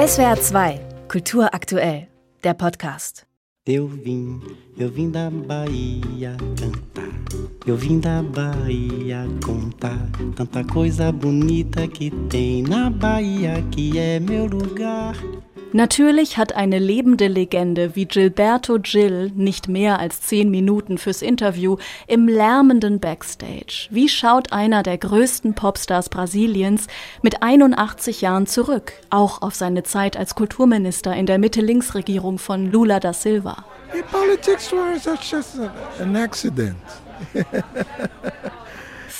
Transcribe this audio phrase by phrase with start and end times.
[0.00, 2.08] SWR 2, Kultur aktuell,
[2.42, 3.26] der Podcast.
[3.66, 4.40] Eu vim,
[4.78, 6.89] eu vim da Bahia cantar.
[7.66, 14.46] Eu vim da Bahia contar tanta coisa bonita que tem na Bahia que é meu
[14.46, 15.14] lugar.
[15.72, 21.76] Natürlich hat eine lebende Legende wie Gilberto Gil nicht mehr als zehn Minuten fürs Interview
[22.08, 23.88] im lärmenden Backstage.
[23.90, 26.88] Wie schaut einer der größten Popstars Brasiliens
[27.22, 32.98] mit 81 Jahren zurück, auch auf seine Zeit als Kulturminister in der Mitte-Links-Regierung von Lula
[32.98, 33.64] da Silva?
[34.10, 35.60] Politics was just
[36.00, 36.76] an accident.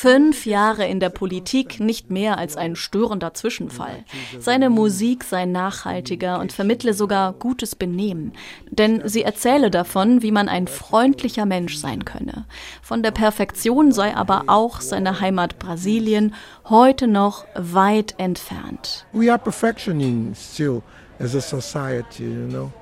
[0.00, 4.04] Fünf Jahre in der Politik, nicht mehr als ein störender Zwischenfall.
[4.38, 8.32] Seine Musik sei nachhaltiger und vermittle sogar gutes Benehmen.
[8.70, 12.46] Denn sie erzähle davon, wie man ein freundlicher Mensch sein könne.
[12.80, 16.34] Von der Perfektion sei aber auch seine Heimat Brasilien
[16.66, 19.04] heute noch weit entfernt.
[19.12, 20.80] We are perfectioning still
[21.18, 22.72] as a society, you know.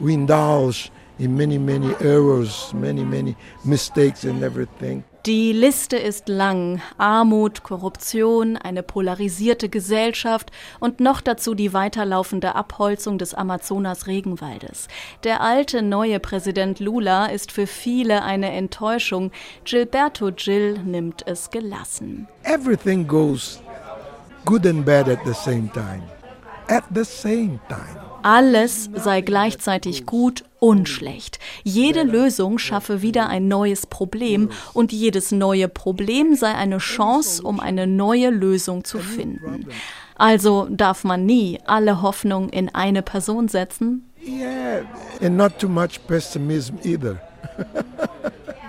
[0.00, 5.04] We indulge in many, many errors, many, many mistakes and everything.
[5.26, 6.82] Die Liste ist lang.
[6.98, 14.88] Armut, Korruption, eine polarisierte Gesellschaft und noch dazu die weiterlaufende Abholzung des Amazonas-Regenwaldes.
[15.22, 19.30] Der alte neue Präsident Lula ist für viele eine Enttäuschung.
[19.64, 22.28] Gilberto Gil nimmt es gelassen.
[22.42, 23.62] Everything goes
[24.44, 26.02] good and bad at the same time.
[28.22, 31.38] Alles sei gleichzeitig gut und schlecht.
[31.62, 37.60] Jede Lösung schaffe wieder ein neues Problem und jedes neue Problem sei eine Chance, um
[37.60, 39.66] eine neue Lösung zu finden.
[40.16, 44.10] Also darf man nie alle Hoffnung in eine Person setzen?
[44.26, 44.84] Yeah,
[45.20, 47.20] and not too much pessimism either.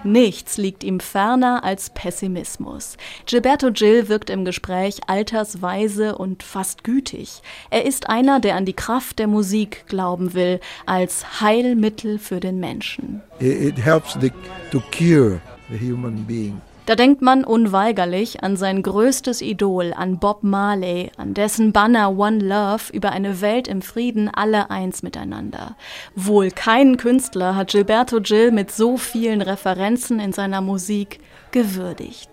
[0.06, 2.96] Nichts liegt ihm ferner als Pessimismus.
[3.26, 7.42] Gilberto Gil wirkt im Gespräch altersweise und fast gütig.
[7.72, 12.60] Er ist einer, der an die Kraft der Musik glauben will, als Heilmittel für den
[12.60, 13.24] Menschen.
[13.40, 14.32] It, helps the,
[14.70, 15.42] to cure
[15.72, 16.62] the human being.
[16.86, 22.38] Da denkt man unweigerlich an sein größtes Idol, an Bob Marley, an dessen Banner One
[22.38, 25.76] Love über eine Welt im Frieden alle eins miteinander.
[26.16, 31.20] Wohl keinen Künstler hat Gilberto Gil mit so vielen Referenzen in seiner Musik
[31.52, 32.30] gewürdigt.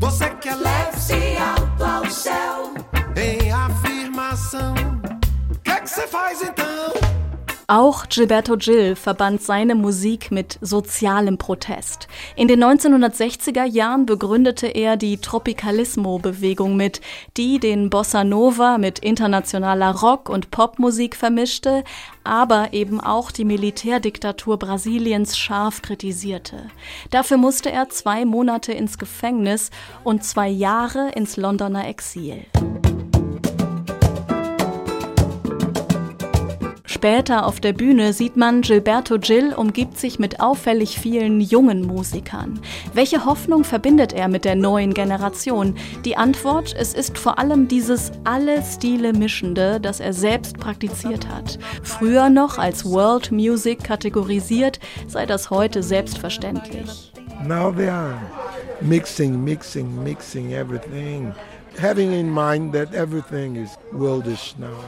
[0.00, 0.56] Você quer.
[7.70, 12.08] Auch Gilberto Gil verband seine Musik mit sozialem Protest.
[12.34, 17.00] In den 1960er Jahren begründete er die Tropicalismo-Bewegung mit,
[17.36, 21.84] die den Bossa Nova mit internationaler Rock- und Popmusik vermischte,
[22.24, 26.70] aber eben auch die Militärdiktatur Brasiliens scharf kritisierte.
[27.12, 29.70] Dafür musste er zwei Monate ins Gefängnis
[30.02, 32.46] und zwei Jahre ins Londoner Exil.
[37.00, 42.60] Später auf der Bühne sieht man, Gilberto Gil umgibt sich mit auffällig vielen jungen Musikern.
[42.92, 45.76] Welche Hoffnung verbindet er mit der neuen Generation?
[46.04, 51.58] Die Antwort, es ist vor allem dieses alle Stile mischende, das er selbst praktiziert hat.
[51.82, 54.78] Früher noch als World Music kategorisiert,
[55.08, 57.14] sei das heute selbstverständlich.
[57.48, 58.20] Now they are
[58.82, 61.32] mixing, mixing, mixing everything
[61.78, 64.84] having in mind that everything is worldish now.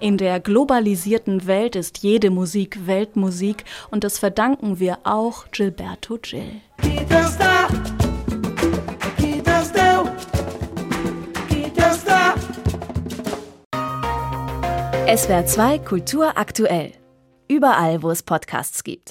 [0.00, 6.60] In der globalisierten Welt ist jede Musik Weltmusik und das verdanken wir auch Gilberto Gil.
[15.14, 16.92] SWR 2 Kultur aktuell.
[17.46, 19.10] Überall, wo es Podcasts gibt.